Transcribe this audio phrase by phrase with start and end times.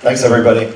[0.00, 0.70] Thanks, everybody.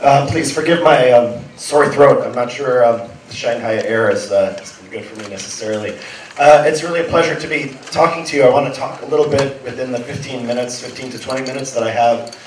[0.00, 2.24] Uh, please forgive my um, sore throat.
[2.24, 5.98] I'm not sure um, the Shanghai air is, uh, good for me necessarily.
[6.38, 8.44] Uh, it's really a pleasure to be talking to you.
[8.44, 11.72] I want to talk a little bit within the 15 minutes, 15 to 20 minutes
[11.72, 12.38] that I have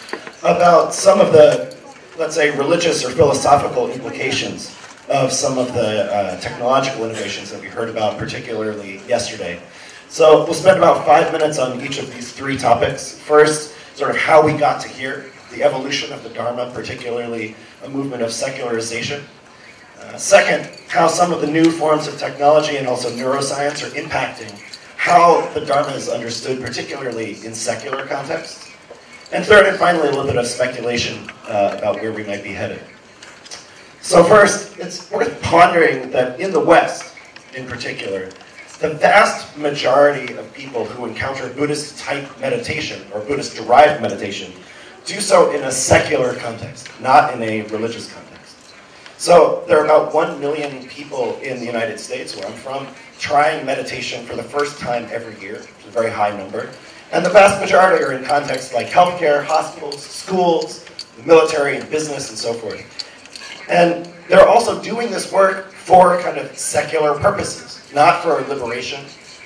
[0.43, 1.75] about some of the,
[2.17, 4.73] let's say, religious or philosophical implications
[5.09, 9.59] of some of the uh, technological innovations that we heard about, particularly yesterday.
[10.07, 13.19] So we'll spend about five minutes on each of these three topics.
[13.19, 17.89] First, sort of how we got to here, the evolution of the Dharma, particularly a
[17.89, 19.23] movement of secularization.
[19.99, 24.51] Uh, second, how some of the new forms of technology and also neuroscience are impacting
[24.95, 28.71] how the Dharma is understood, particularly in secular contexts.
[29.31, 32.51] And third and finally, a little bit of speculation uh, about where we might be
[32.51, 32.81] headed.
[34.01, 37.15] So first, it's worth pondering that in the West,
[37.55, 38.29] in particular,
[38.79, 44.53] the vast majority of people who encounter Buddhist type meditation or Buddhist derived meditation
[45.07, 48.57] do so in a secular context, not in a religious context.
[49.17, 52.85] So there are about 1 million people in the United States, where I'm from,
[53.17, 56.69] trying meditation for the first time every year, which is a very high number.
[57.13, 62.29] And the vast majority are in contexts like healthcare, hospitals, schools, the military, and business,
[62.29, 62.83] and so forth.
[63.69, 69.05] And they're also doing this work for kind of secular purposes, not for liberation,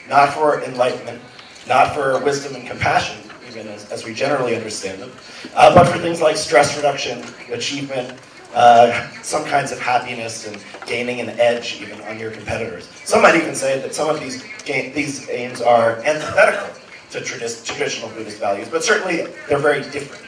[0.09, 1.21] not for enlightenment,
[1.67, 3.20] not for wisdom and compassion,
[3.57, 5.11] as, as we generally understand them,
[5.55, 8.17] uh, but for things like stress reduction, achievement,
[8.53, 12.89] uh, some kinds of happiness and gaining an edge even on your competitors.
[13.05, 16.67] Some might even say that some of these, these aims are antithetical
[17.11, 20.25] to tradi- traditional Buddhist values, but certainly they're very different.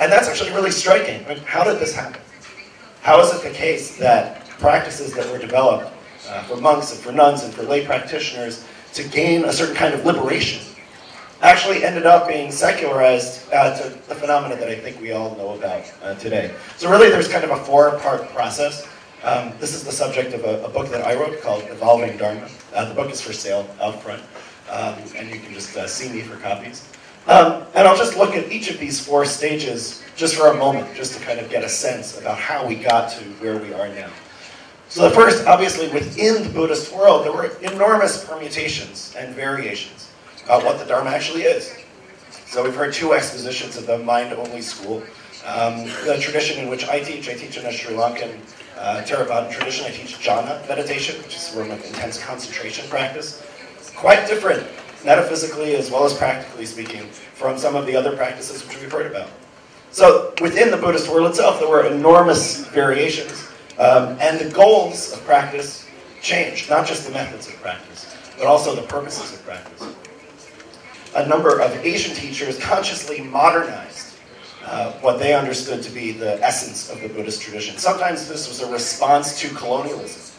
[0.00, 1.24] And that's actually really striking.
[1.26, 2.20] I mean, how did this happen?
[3.02, 5.92] How is it the case that practices that were developed
[6.28, 9.94] uh, for monks and for nuns and for lay practitioners to gain a certain kind
[9.94, 10.73] of liberation
[11.44, 15.50] actually ended up being secularized uh, to the phenomena that I think we all know
[15.50, 16.54] about uh, today.
[16.78, 18.88] So really there's kind of a four-part process.
[19.22, 22.48] Um, this is the subject of a, a, book that I wrote called Evolving Dharma.
[22.74, 24.22] Uh, the book is for sale out front,
[24.70, 26.90] um, and you can just uh, see me for copies.
[27.26, 30.94] Um, and I'll just look at each of these four stages just for a moment,
[30.94, 33.88] just to kind of get a sense about how we got to where we are
[33.88, 34.10] now.
[34.88, 40.10] So the first, obviously, within the Buddhist world, there were enormous permutations and variations
[40.44, 41.74] about what the Dharma actually is.
[42.46, 45.02] So we've heard two expositions of the mind-only school.
[45.46, 48.38] Um, the tradition in which I teach, I teach in a Sri Lankan
[48.78, 49.86] uh, Theravadan tradition.
[49.86, 53.44] I teach jhana meditation, which is a form of intense concentration practice.
[53.96, 54.66] Quite different,
[55.04, 57.02] metaphysically as well as practically speaking,
[57.34, 59.28] from some of the other practices which we've heard about.
[59.90, 65.20] So within the Buddhist world itself, there were enormous variations, um, and the goals of
[65.24, 65.86] practice
[66.20, 69.94] changed, not just the methods of practice, but also the purposes of practice.
[71.14, 74.16] A number of Asian teachers consciously modernized
[74.64, 77.76] uh, what they understood to be the essence of the Buddhist tradition.
[77.76, 80.34] Sometimes this was a response to colonialism.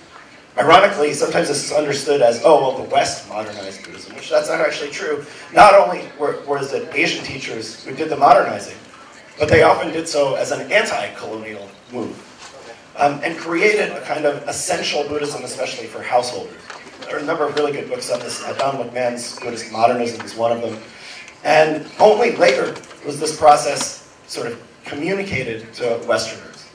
[0.58, 4.62] Ironically, sometimes this is understood as, oh, well, the West modernized Buddhism, which that's not
[4.62, 5.26] actually true.
[5.54, 8.78] Not only were, was it Asian teachers who did the modernizing,
[9.38, 12.18] but they often did so as an anti-colonial move
[12.98, 16.62] um, and created a kind of essential Buddhism, especially for householders.
[17.02, 18.44] There are a number of really good books on this.
[18.44, 20.78] Uh, Don McMahan's Buddhist Modernism is one of them.
[21.44, 22.76] And only later
[23.06, 26.68] was this process sort of communicated to Westerners.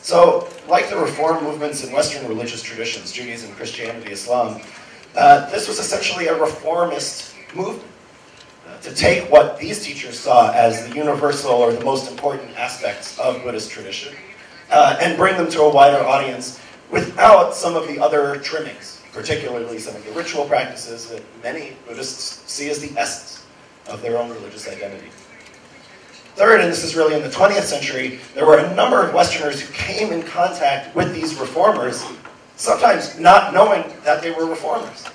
[0.00, 4.60] So, like the reform movements in Western religious traditions, Judaism, Christianity, Islam,
[5.16, 7.90] uh, this was essentially a reformist movement
[8.82, 13.42] to take what these teachers saw as the universal or the most important aspects of
[13.42, 14.14] Buddhist tradition
[14.70, 16.60] uh, and bring them to a wider audience
[16.90, 22.52] without some of the other trimmings, particularly some of the ritual practices that many Buddhists
[22.52, 23.46] see as the essence
[23.88, 25.08] of their own religious identity.
[26.34, 29.58] Third, and this is really in the 20th century, there were a number of Westerners
[29.58, 32.04] who came in contact with these reformers,
[32.56, 35.06] sometimes not knowing that they were reformers.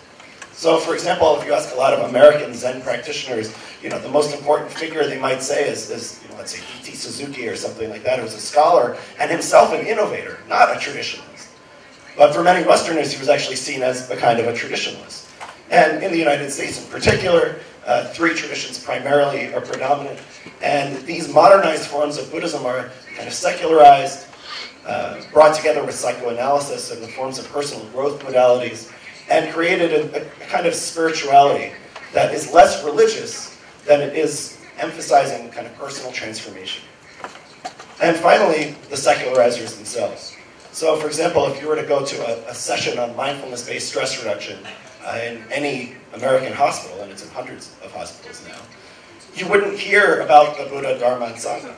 [0.52, 4.10] So, for example, if you ask a lot of American Zen practitioners, you know, the
[4.10, 6.96] most important figure they might say is, is you know, let's say D.T.
[6.96, 11.51] Suzuki or something like that, who's a scholar and himself an innovator, not a traditionalist.
[12.18, 15.30] But for many Westerners, he was actually seen as a kind of a traditionalist.
[15.70, 20.20] And in the United States in particular, uh, three traditions primarily are predominant.
[20.62, 24.28] And these modernized forms of Buddhism are kind of secularized,
[24.86, 28.92] uh, brought together with psychoanalysis and the forms of personal growth modalities
[29.30, 31.72] and created a, a kind of spirituality
[32.14, 36.84] that is less religious than it is emphasizing kind of personal transformation.
[38.02, 40.36] And finally, the secularizers themselves.
[40.72, 43.90] So, for example, if you were to go to a, a session on mindfulness based
[43.90, 44.58] stress reduction
[45.06, 48.60] uh, in any American hospital, and it's in hundreds of hospitals now,
[49.36, 51.74] you wouldn't hear about the Buddha, Dharma, and Sangha.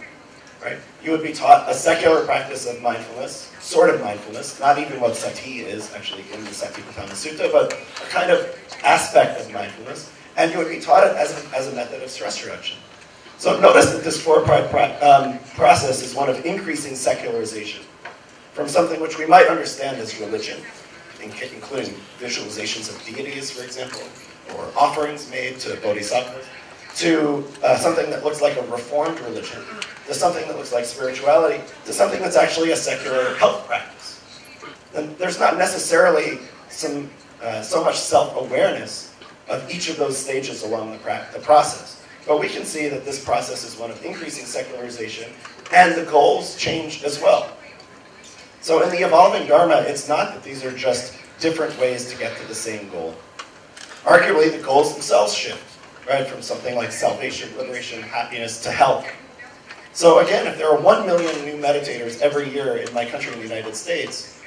[0.63, 0.77] right?
[1.03, 5.15] You would be taught a secular practice of mindfulness, sort of mindfulness, not even what
[5.15, 10.51] sati is actually in the Satipatthana Sutta, but a kind of aspect of mindfulness, and
[10.51, 12.77] you would be taught it as a, as a method of stress reduction.
[13.39, 14.71] So notice that this four-part
[15.03, 17.83] um, process is one of increasing secularization
[18.53, 20.61] from something which we might understand as religion,
[21.21, 24.01] including visualizations of deities, for example,
[24.55, 26.45] or offerings made to bodhisattvas,
[26.95, 29.59] to uh, something that looks like a reformed religion,
[30.05, 34.21] to something that looks like spirituality, to something that's actually a secular health practice.
[34.93, 36.37] And there's not necessarily
[36.69, 37.09] some,
[37.41, 39.15] uh, so much self-awareness
[39.49, 40.97] of each of those stages along the,
[41.33, 42.05] the process.
[42.27, 45.31] But we can see that this process is one of increasing secularization,
[45.73, 47.51] and the goals change as well.
[48.63, 52.37] So in the evolving Dharma, it's not that these are just different ways to get
[52.37, 53.13] to the same goal.
[54.05, 55.77] Arguably, the goals themselves shift,
[56.07, 59.05] right, from something like salvation, liberation, happiness to health.
[59.91, 63.39] So again, if there are 1 million new meditators every year in my country, in
[63.39, 64.41] the United States,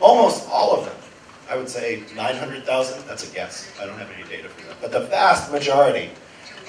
[0.00, 0.96] almost all of them,
[1.48, 4.90] I would say 900,000, that's a guess, I don't have any data for that, but
[4.90, 6.10] the vast majority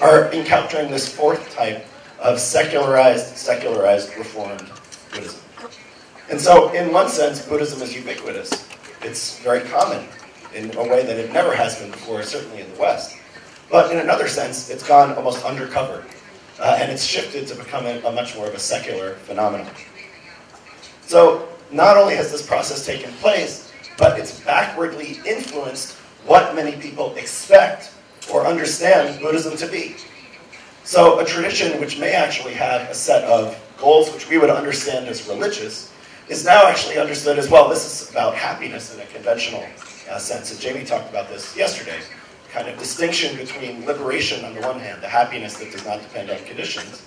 [0.00, 1.84] are encountering this fourth type
[2.20, 4.70] of secularized, secularized, reformed
[5.10, 5.41] Buddhism.
[6.30, 8.68] And so, in one sense, Buddhism is ubiquitous.
[9.02, 10.06] It's very common
[10.54, 13.16] in a way that it never has been before, certainly in the West.
[13.70, 16.04] But in another sense, it's gone almost undercover,
[16.60, 19.70] uh, and it's shifted to become a, a much more of a secular phenomenon.
[21.02, 25.96] So not only has this process taken place, but it's backwardly influenced
[26.26, 27.92] what many people expect
[28.32, 29.96] or understand Buddhism to be.
[30.84, 35.08] So a tradition which may actually have a set of goals which we would understand
[35.08, 35.91] as religious
[36.28, 37.68] is now actually understood as well.
[37.68, 39.64] This is about happiness in a conventional
[40.10, 40.50] uh, sense.
[40.50, 42.00] And Jamie talked about this yesterday.
[42.50, 46.30] Kind of distinction between liberation on the one hand, the happiness that does not depend
[46.30, 47.02] on conditions,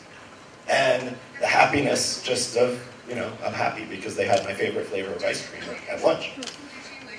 [0.68, 5.14] and the happiness just of, you know, I'm happy because they had my favorite flavor
[5.14, 6.32] of ice cream at lunch.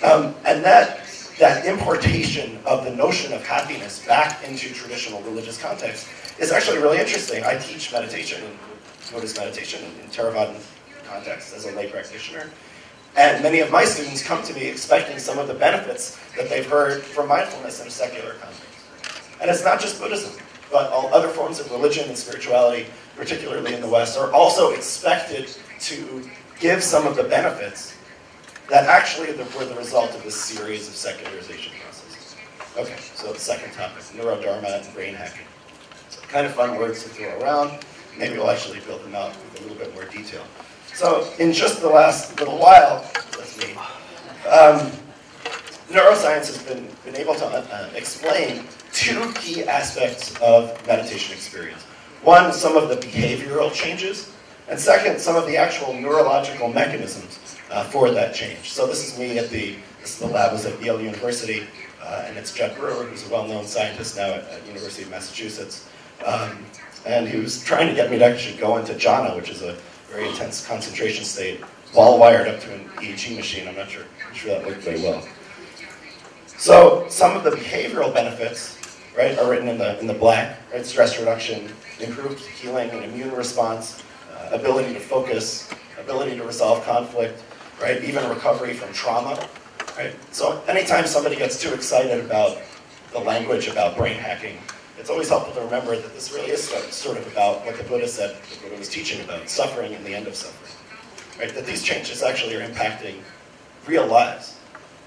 [0.03, 1.07] Um, and that,
[1.39, 6.09] that importation of the notion of happiness back into traditional religious context
[6.41, 7.45] is actually really interesting.
[7.45, 8.43] I teach meditation,
[9.13, 10.61] Buddhist meditation in Theravadan
[11.09, 12.51] context as a lay practitioner.
[13.17, 16.67] And many of my students come to me expecting some of the benefits that they've
[16.67, 18.63] heard from mindfulness in a secular context.
[19.41, 20.33] And it's not just Buddhism,
[20.71, 22.87] but all other forms of religion and spirituality,
[23.17, 25.49] particularly in the West, are also expected
[25.81, 26.29] to
[26.61, 27.97] give some of the benefits
[28.69, 32.37] that actually were the result of this series of secularization processes.
[32.77, 35.47] Okay, so the second topic, neurodharma and brain hacking.
[36.29, 37.79] Kind of fun words to throw around.
[38.19, 39.76] Maybe we'll actually build them out with a little
[40.07, 40.43] detail.
[40.95, 43.75] So in just the last little while, that's me,
[44.49, 44.91] um,
[45.89, 51.83] neuroscience has been, been able to uh, explain two key aspects of meditation experience.
[52.23, 54.33] One, some of the behavioral changes,
[54.69, 58.71] and second, some of the actual neurological mechanisms uh, for that change.
[58.71, 61.67] So this is me at the, this is the lab was at Yale University,
[62.03, 65.89] uh, and it's Jud Brewer, who's a well-known scientist now at, at University of Massachusetts.
[66.25, 66.65] Um,
[67.05, 69.77] and he was trying to get me to actually go into jhana, which is a
[70.17, 71.61] very intense concentration state,
[71.95, 73.69] all wired up to an EEG machine.
[73.69, 75.23] I'm not sure, I'm sure that worked very well.
[76.57, 78.79] So some of the behavioral benefits,
[79.17, 80.59] right, are written in the in the black.
[80.73, 81.69] Right, stress reduction,
[82.01, 84.03] improved healing and immune response,
[84.33, 85.69] uh, ability to focus,
[86.01, 87.43] ability to resolve conflict,
[87.83, 89.39] right, even recovery from trauma.
[89.99, 90.15] Right.
[90.33, 92.59] So anytime somebody gets too excited about
[93.13, 94.57] the language about brain hacking,
[95.07, 98.09] it's always helpful to remember that this really is sort of about what the Buddha
[98.09, 100.73] said, the Buddha was teaching about, suffering and the end of suffering.
[101.39, 101.55] Right?
[101.55, 103.21] That these changes actually are impacting
[103.87, 104.59] real lives.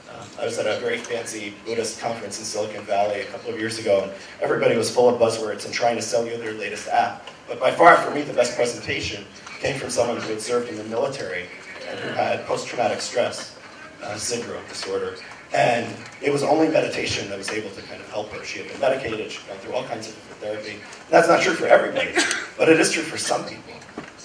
[0.09, 3.59] Um, I was at a very fancy Buddhist conference in Silicon Valley a couple of
[3.59, 6.87] years ago, and everybody was full of buzzwords and trying to sell you their latest
[6.87, 7.27] app.
[7.49, 9.25] But by far, for me, the best presentation
[9.59, 11.47] came from someone who had served in the military
[11.89, 13.59] and who had post-traumatic stress
[14.01, 15.17] uh, syndrome disorder.
[15.53, 18.43] And it was only meditation that was able to kind of help her.
[18.43, 20.71] She had been medicated, she'd gone through all kinds of different therapy.
[20.73, 22.11] And that's not true for everybody,
[22.57, 23.73] but it is true for some people.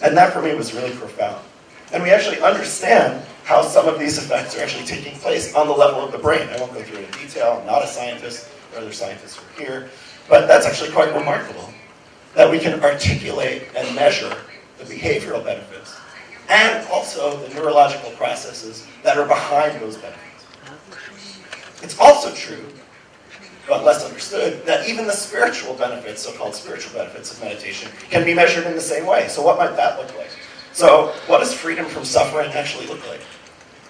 [0.03, 1.43] And that for me was really profound.
[1.93, 5.73] And we actually understand how some of these effects are actually taking place on the
[5.73, 6.49] level of the brain.
[6.49, 9.61] I won't go through it in detail, I'm not a scientist, are other scientists are
[9.61, 9.91] here,
[10.29, 11.73] but that's actually quite remarkable
[12.35, 14.37] that we can articulate and measure
[14.79, 15.97] the behavioral benefits
[16.49, 20.24] and also the neurological processes that are behind those benefits.
[21.85, 22.65] It's also true,
[23.69, 28.33] but less understood, that even the spiritual benefits, so-called spiritual benefits of meditation, can be
[28.33, 29.29] measured in the same way.
[29.29, 30.31] So what might that look like?
[30.73, 33.21] So what does freedom from suffering actually look like?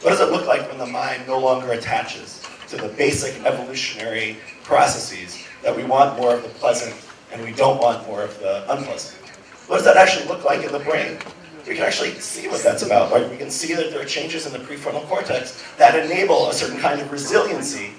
[0.03, 4.39] What does it look like when the mind no longer attaches to the basic evolutionary
[4.65, 6.95] processes that we want more of the pleasant
[7.33, 9.23] and we don't want more of the unpleasant?
[9.69, 11.17] What does that actually look like in the brain?
[11.67, 13.11] We can actually see what that's about.
[13.11, 13.29] Right?
[13.31, 16.79] We can see that there are changes in the prefrontal cortex that enable a certain
[16.79, 17.93] kind of resiliency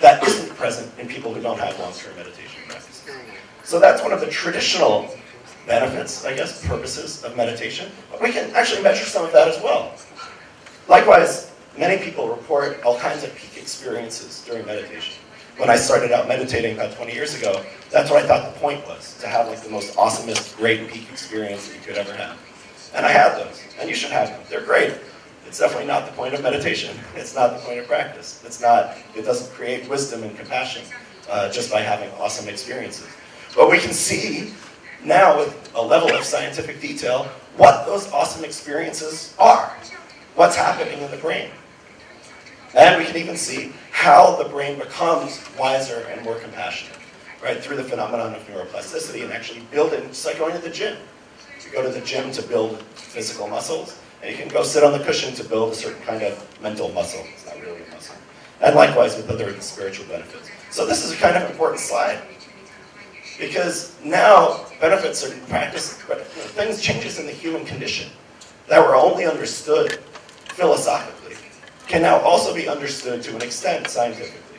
[0.00, 3.10] that isn't present in people who don't have long-term meditation practices.
[3.62, 5.14] So that's one of the traditional
[5.66, 7.90] benefits, I guess, purposes of meditation.
[8.10, 9.94] But we can actually measure some of that as well.
[10.88, 15.14] Likewise, many people report all kinds of peak experiences during meditation.
[15.58, 18.84] When I started out meditating about 20 years ago, that's what I thought the point
[18.88, 22.38] was, to have like the most awesomest, great peak experience that you could ever have.
[22.94, 24.40] And I had those, and you should have them.
[24.48, 24.94] They're great.
[25.46, 26.96] It's definitely not the point of meditation.
[27.16, 28.42] It's not the point of practice.
[28.44, 30.82] It's not, it doesn't create wisdom and compassion
[31.28, 33.08] uh, just by having awesome experiences.
[33.54, 34.52] But we can see
[35.04, 37.24] now with a level of scientific detail
[37.56, 39.76] what those awesome experiences are.
[40.34, 41.50] What's happening in the brain.
[42.76, 46.96] And we can even see how the brain becomes wiser and more compassionate,
[47.42, 50.96] right, through the phenomenon of neuroplasticity and actually building, just like going to the gym.
[51.72, 55.04] Go to the gym to build physical muscles, and you can go sit on the
[55.04, 57.24] cushion to build a certain kind of mental muscle.
[57.32, 58.16] It's not really a muscle.
[58.60, 60.50] And likewise with other spiritual benefits.
[60.70, 62.20] So this is a kind of important slide.
[63.38, 68.10] Because now benefits are practiced, things changes in the human condition
[68.68, 69.98] that were only understood
[70.48, 71.36] philosophically
[71.86, 74.58] can now also be understood to an extent scientifically.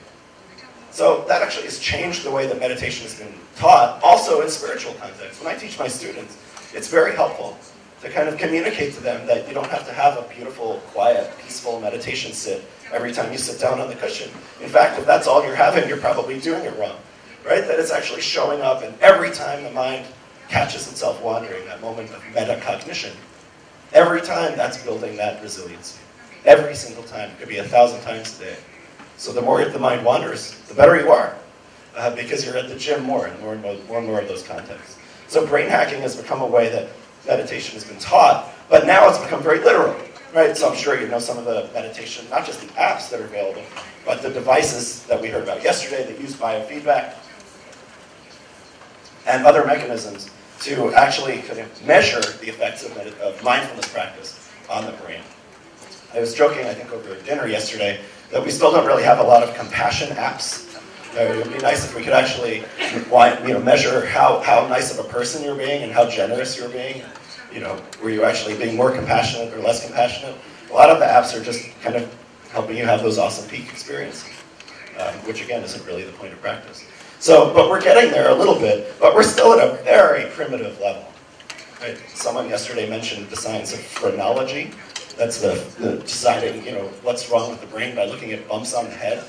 [0.91, 4.93] So that actually has changed the way that meditation has been taught, also in spiritual
[4.95, 5.41] context.
[5.41, 6.37] When I teach my students,
[6.73, 7.57] it's very helpful
[8.01, 11.31] to kind of communicate to them that you don't have to have a beautiful, quiet,
[11.43, 14.29] peaceful meditation sit every time you sit down on the cushion.
[14.61, 16.97] In fact, if that's all you're having, you're probably doing it wrong,
[17.45, 17.61] right?
[17.61, 20.05] That it's actually showing up, and every time the mind
[20.49, 23.13] catches itself wandering, that moment of metacognition,
[23.93, 25.99] every time that's building that resiliency.
[26.43, 27.29] Every single time.
[27.29, 28.55] It could be a thousand times a day.
[29.17, 31.35] So the more the mind wanders, the better you are,
[31.95, 34.27] uh, because you're at the gym more and more and more, more and more of
[34.27, 34.97] those contexts.
[35.31, 36.89] So brain hacking has become a way that
[37.25, 39.95] meditation has been taught, but now it's become very literal,
[40.35, 40.57] right?
[40.57, 43.23] So I'm sure you know some of the meditation, not just the apps that are
[43.23, 43.63] available,
[44.05, 47.13] but the devices that we heard about yesterday that use biofeedback
[49.25, 50.29] and other mechanisms
[50.63, 55.21] to actually kind of measure the effects of, of mindfulness practice on the brain.
[56.13, 59.23] I was joking, I think, over dinner yesterday, that we still don't really have a
[59.23, 60.70] lot of compassion apps.
[61.13, 62.63] It would be nice if we could actually
[62.93, 66.69] you know, measure how, how nice of a person you're being and how generous you're
[66.69, 67.03] being.
[67.53, 70.35] You know, were you actually being more compassionate or less compassionate?
[70.69, 72.13] A lot of the apps are just kind of
[72.51, 74.29] helping you have those awesome peak experiences,
[74.99, 76.85] um, which again isn't really the point of practice.
[77.19, 80.79] So, but we're getting there a little bit, but we're still at a very primitive
[80.79, 81.05] level.
[81.81, 82.01] Right?
[82.13, 84.71] Someone yesterday mentioned the science of phrenology.
[85.17, 88.73] That's the, the deciding, you know, what's wrong with the brain by looking at bumps
[88.73, 89.23] on the head.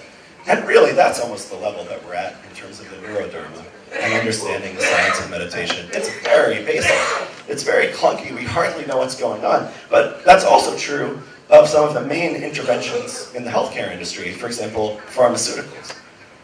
[0.48, 3.64] And really, that's almost the level that we're at in terms of the neurodharma
[4.00, 5.88] and understanding the science of meditation.
[5.92, 6.96] It's very basic.
[7.48, 8.34] It's very clunky.
[8.34, 9.70] We hardly know what's going on.
[9.90, 11.20] But that's also true
[11.50, 15.92] of some of the main interventions in the healthcare industry, for example, pharmaceuticals,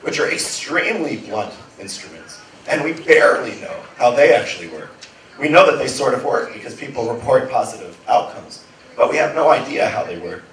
[0.02, 2.40] which are extremely blunt instruments.
[2.68, 4.90] And we barely know how they actually work.
[5.40, 8.64] We know that they sort of work because people report positive outcomes,
[8.96, 10.44] but we have no idea how they work.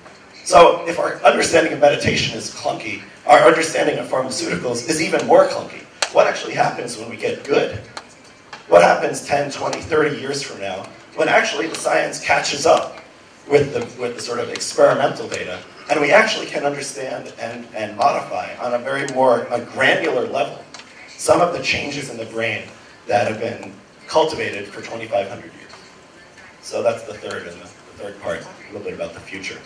[0.46, 5.48] So if our understanding of meditation is clunky, our understanding of pharmaceuticals is even more
[5.48, 5.82] clunky.
[6.14, 7.78] What actually happens when we get good?
[8.68, 13.00] What happens 10, 20, 30 years from now when actually the science catches up
[13.50, 15.60] with the, with the sort of experimental data
[15.90, 20.64] and we actually can understand and, and modify on a very more a granular level
[21.08, 22.68] some of the changes in the brain
[23.08, 23.74] that have been
[24.08, 25.72] cultivated for 2,500 years.
[26.62, 29.58] So that's the third and the, the third part, a little bit about the future.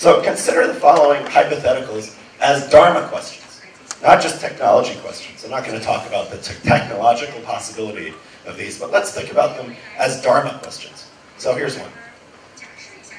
[0.00, 3.60] So consider the following hypotheticals as Dharma questions,
[4.02, 5.44] not just technology questions.
[5.44, 8.14] I'm not going to talk about the technological possibility
[8.46, 11.10] of these, but let's think about them as Dharma questions.
[11.36, 11.90] So here's one.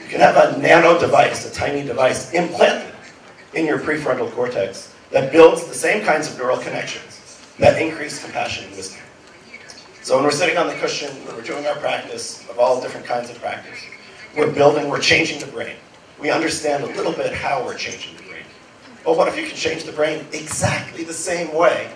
[0.02, 2.96] You can have a nano device, a tiny device, implanted
[3.54, 8.66] in your prefrontal cortex that builds the same kinds of neural connections that increase compassion
[8.66, 9.04] and wisdom.
[10.02, 13.06] So when we're sitting on the cushion, when we're doing our practice of all different
[13.06, 13.78] kinds of practice,
[14.36, 15.76] we're building, we're changing the brain.
[16.22, 18.44] We understand a little bit how we're changing the brain.
[19.04, 21.92] But what if you can change the brain exactly the same way,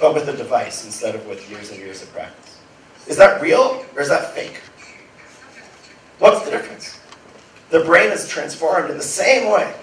[0.00, 2.58] but with a device instead of with years and years of practice?
[3.06, 4.60] Is that real or is that fake?
[6.18, 7.00] What's the difference?
[7.70, 9.74] The brain is transformed in the same way,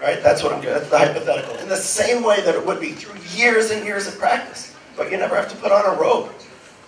[0.00, 0.22] right?
[0.22, 0.74] That's what I'm good.
[0.74, 1.56] That's the hypothetical.
[1.56, 4.74] In the same way that it would be through years and years of practice.
[4.96, 6.30] But you never have to put on a robe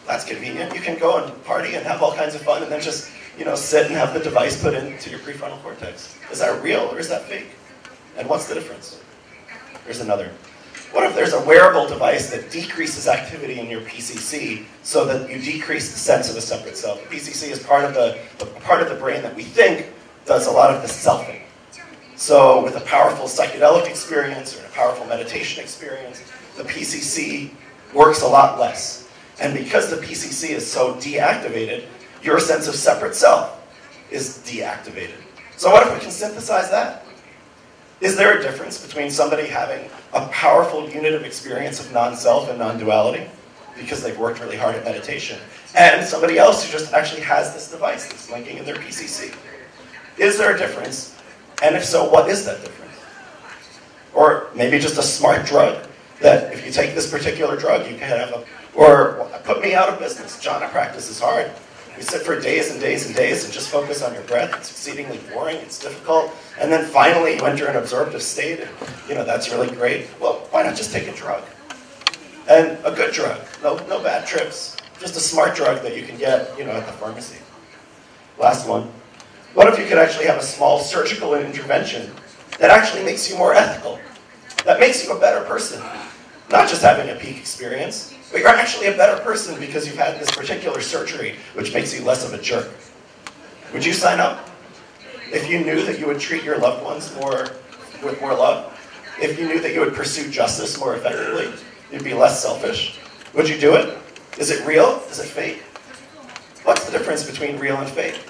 [0.06, 0.74] that's convenient.
[0.74, 3.44] You can go and party and have all kinds of fun and then just, you
[3.44, 6.16] know, sit and have the device put into your prefrontal cortex.
[6.30, 7.48] Is that real or is that fake?
[8.16, 9.00] And what's the difference?
[9.84, 10.30] Here's another.
[10.92, 15.40] What if there's a wearable device that decreases activity in your PCC so that you
[15.40, 17.00] decrease the sense of a separate self?
[17.08, 19.86] PCC is part of the, the part of the brain that we think
[20.26, 21.42] does a lot of the selfing.
[22.16, 26.22] So with a powerful psychedelic experience or a powerful meditation experience,
[26.56, 27.50] the PCC
[27.94, 29.08] works a lot less.
[29.40, 31.84] And because the PCC is so deactivated,
[32.22, 33.56] your sense of separate self
[34.10, 35.20] is deactivated.
[35.56, 37.04] So what if we can synthesize that?
[38.00, 43.26] Is there a difference between somebody having a powerful unitive experience of non-self and non-duality,
[43.76, 45.38] because they've worked really hard at meditation,
[45.76, 49.34] and somebody else who just actually has this device that's linking in their PCC?
[50.16, 51.16] Is there a difference?
[51.62, 52.98] And if so, what is that difference?
[54.14, 55.86] Or maybe just a smart drug
[56.20, 59.88] that if you take this particular drug, you can have a, or put me out
[59.88, 60.42] of business.
[60.42, 61.50] Jhana practice is hard.
[62.00, 64.54] You sit for days and days and days and just focus on your breath.
[64.56, 65.56] It's exceedingly boring.
[65.56, 66.34] It's difficult.
[66.58, 68.70] And then finally, you enter an absorptive state, and
[69.06, 70.06] you know that's really great.
[70.18, 71.44] Well, why not just take a drug?
[72.48, 74.78] And a good drug, no, no bad trips.
[74.98, 77.36] Just a smart drug that you can get, you know, at the pharmacy.
[78.38, 78.90] Last one.
[79.52, 82.10] What if you could actually have a small surgical intervention
[82.58, 84.00] that actually makes you more ethical?
[84.64, 85.82] That makes you a better person.
[86.50, 90.20] Not just having a peak experience, but you're actually a better person because you've had
[90.20, 92.70] this particular surgery, which makes you less of a jerk.
[93.72, 94.48] Would you sign up?
[95.32, 97.48] If you knew that you would treat your loved ones more
[98.02, 98.76] with more love,
[99.20, 101.52] if you knew that you would pursue justice more effectively,
[101.92, 102.98] you'd be less selfish.
[103.34, 103.98] Would you do it?
[104.38, 105.02] Is it real?
[105.10, 105.62] Is it fake?
[106.64, 108.20] What's the difference between real and fake?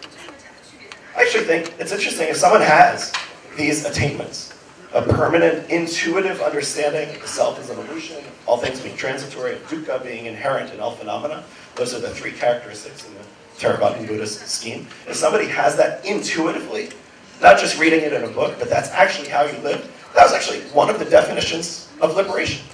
[1.16, 3.12] I actually think it's interesting if someone has
[3.57, 4.50] these attainments,
[4.92, 10.26] a permanent, intuitive understanding of self as an illusion, all things being transitory, dukkha being
[10.26, 11.44] inherent in all phenomena.
[11.76, 13.20] Those are the three characteristics in the
[13.56, 14.87] Theravadan Buddhist scheme.
[15.09, 16.90] If somebody has that intuitively,
[17.40, 20.32] not just reading it in a book, but that's actually how you live, that was
[20.32, 22.64] actually one of the definitions of liberation.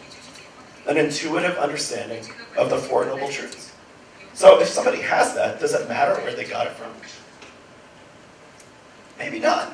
[0.88, 2.24] An intuitive understanding
[2.56, 3.74] of the Four Noble Truths.
[4.32, 6.92] So if somebody has that, does it matter where they got it from?
[9.18, 9.72] Maybe not.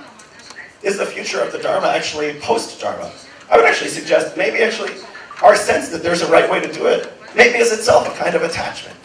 [0.82, 3.12] Is the future of the Dharma actually post-Dharma?
[3.50, 4.92] I would actually suggest maybe actually
[5.42, 8.34] our sense that there's a right way to do it maybe is itself a kind
[8.34, 8.96] of attachment.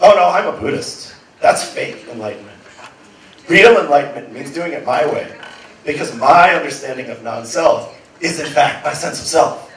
[0.00, 1.14] Oh no, I'm a Buddhist.
[1.40, 2.58] That's fake enlightenment.
[3.48, 5.36] Real enlightenment means doing it my way,
[5.84, 9.68] because my understanding of non-self is in fact my sense of self.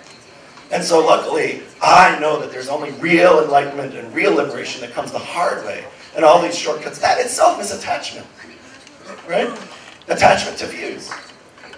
[0.72, 5.12] And so luckily, I know that there's only real enlightenment and real liberation that comes
[5.12, 5.86] the hard way.
[6.16, 8.26] And all these shortcuts, that itself is attachment.
[9.28, 9.50] Right?
[10.08, 11.12] attachment to views.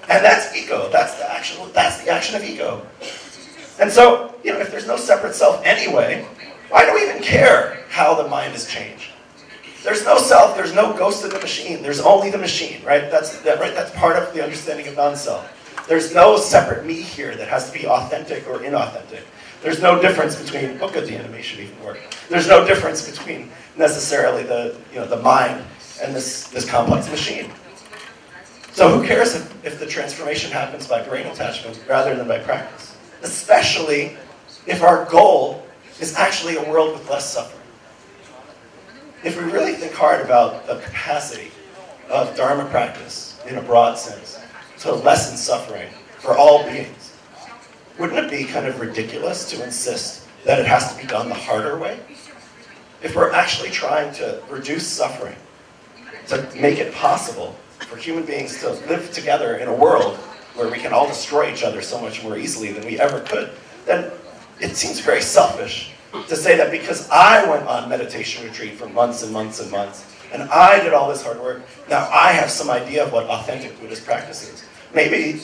[0.10, 0.90] And that's ego.
[0.92, 2.86] That's the actual that's the action of ego.
[3.80, 6.26] And so, you know, if there's no separate self anyway,
[6.70, 9.12] why do we even care how the mind is changed?
[9.84, 13.10] There's no self, there's no ghost in the machine, there's only the machine, right?
[13.10, 15.86] That's that, right, that's part of the understanding of non-self.
[15.88, 19.22] There's no separate me here that has to be authentic or inauthentic.
[19.62, 22.00] There's no difference between oh, look at the animation even work.
[22.30, 25.64] There's no difference between necessarily the you know the mind
[26.02, 27.50] and this, this complex machine.
[28.78, 32.96] So who cares if, if the transformation happens by brain attachment rather than by practice?
[33.24, 34.16] Especially
[34.68, 35.66] if our goal
[36.00, 37.68] is actually a world with less suffering.
[39.24, 41.50] If we really think hard about the capacity
[42.08, 44.40] of Dharma practice in a broad sense
[44.82, 47.16] to lessen suffering for all beings,
[47.98, 51.34] wouldn't it be kind of ridiculous to insist that it has to be done the
[51.34, 52.00] harder way?
[53.02, 55.36] If we're actually trying to reduce suffering,
[56.28, 60.18] to make it possible for human beings to live together in a world
[60.56, 63.52] where we can all destroy each other so much more easily than we ever could,
[63.86, 64.12] then
[64.60, 65.92] it seems very selfish
[66.28, 70.16] to say that because I went on meditation retreat for months and months and months,
[70.34, 73.80] and I did all this hard work, now I have some idea of what authentic
[73.80, 74.66] Buddhist practice is.
[74.94, 75.42] Maybe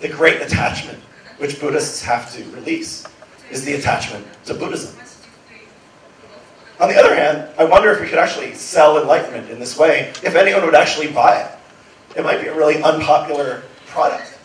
[0.00, 0.98] the great attachment
[1.38, 3.06] which Buddhists have to release
[3.50, 4.96] is the attachment to Buddhism.
[6.80, 10.12] On the other hand, I wonder if we could actually sell enlightenment in this way,
[10.22, 11.55] if anyone would actually buy it
[12.16, 14.38] it might be a really unpopular product.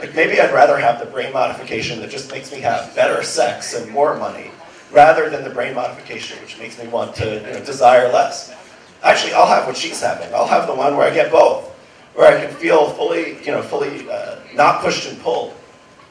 [0.00, 3.74] Like maybe I'd rather have the brain modification that just makes me have better sex
[3.74, 4.50] and more money,
[4.92, 8.54] rather than the brain modification which makes me want to you know, desire less.
[9.02, 10.32] Actually, I'll have what she's having.
[10.34, 11.68] I'll have the one where I get both,
[12.14, 15.54] where I can feel fully, you know, fully uh, not pushed and pulled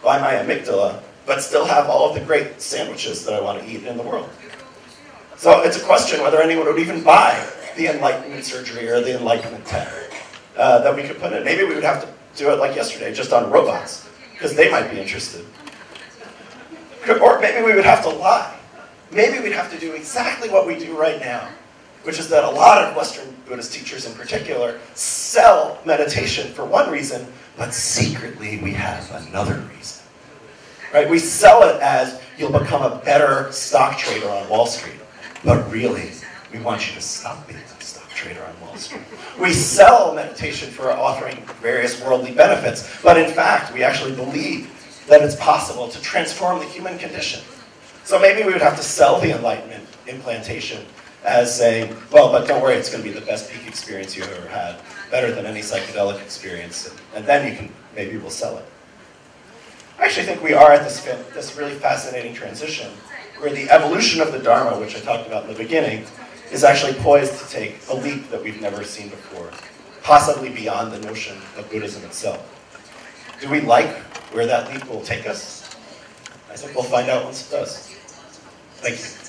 [0.03, 3.67] by my amygdala, but still have all of the great sandwiches that I want to
[3.67, 4.30] eat in the world.
[5.36, 9.65] So it's a question whether anyone would even buy the enlightenment surgery or the enlightenment
[9.65, 10.07] tech
[10.58, 11.43] uh, that we could put in.
[11.43, 14.89] Maybe we would have to do it like yesterday, just on robots, because they might
[14.91, 15.46] be interested.
[17.22, 18.54] Or maybe we would have to lie.
[19.12, 21.48] Maybe we'd have to do exactly what we do right now,
[22.04, 26.91] which is that a lot of Western Buddhist teachers in particular sell meditation for one
[26.91, 30.04] reason, but secretly we have another reason.
[30.93, 31.10] Right?
[31.10, 35.00] We sell it as you'll become a better stock trader on Wall Street.
[35.43, 36.12] But really,
[36.52, 37.60] we want you to stop being
[38.17, 39.01] trader on Wall Street.
[39.39, 44.73] We sell meditation for offering various worldly benefits, but in fact, we actually believe
[45.08, 47.41] that it's possible to transform the human condition.
[48.03, 50.84] So maybe we would have to sell the Enlightenment implantation
[51.23, 54.32] as saying, well, but don't worry, it's going to be the best peak experience you've
[54.32, 54.80] ever had,
[55.12, 58.65] better than any psychedelic experience, and then you can, maybe we'll sell it.
[59.99, 61.01] I actually think we are at this,
[61.34, 62.89] this really fascinating transition
[63.39, 66.06] where the evolution of the Dharma, which I talked about in the beginning,
[66.51, 69.51] is actually poised to take a leap that we've never seen before,
[70.03, 72.53] possibly beyond the notion of Buddhism itself.
[73.41, 73.89] Do we like
[74.33, 75.63] where that leap will take us?
[76.49, 77.88] I think we'll find out once it does.
[78.77, 79.26] Thank you.